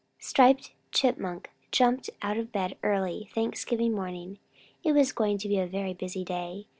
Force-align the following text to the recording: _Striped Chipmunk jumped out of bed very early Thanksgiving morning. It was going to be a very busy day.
_Striped 0.23 0.71
Chipmunk 0.91 1.51
jumped 1.71 2.09
out 2.23 2.35
of 2.35 2.51
bed 2.51 2.75
very 2.81 2.91
early 2.95 3.29
Thanksgiving 3.35 3.93
morning. 3.93 4.39
It 4.83 4.93
was 4.93 5.11
going 5.11 5.37
to 5.37 5.47
be 5.47 5.59
a 5.59 5.67
very 5.67 5.93
busy 5.93 6.25
day. 6.25 6.65